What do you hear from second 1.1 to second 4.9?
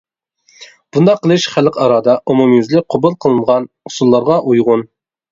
قىلىش خەلقئارادا ئومۇميۈزلۈك قوبۇل قىلىنغان ئۇسۇللارغا ئۇيغۇن.